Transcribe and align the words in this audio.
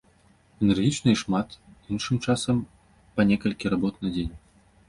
Энергічна 0.67 1.13
і 1.15 1.19
шмат, 1.23 1.49
іншым 1.97 2.17
часам 2.25 2.65
па 3.19 3.29
некалькі 3.33 3.73
работ 3.75 3.95
на 4.07 4.17
дзень. 4.17 4.35